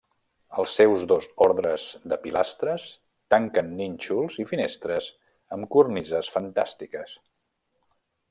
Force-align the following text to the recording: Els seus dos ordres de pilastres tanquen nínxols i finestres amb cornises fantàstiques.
Els 0.61 0.75
seus 0.77 1.01
dos 1.09 1.25
ordres 1.47 1.83
de 2.13 2.17
pilastres 2.23 2.87
tanquen 3.35 3.69
nínxols 3.81 4.39
i 4.45 4.47
finestres 4.53 5.11
amb 5.57 5.69
cornises 5.77 6.33
fantàstiques. 6.39 7.17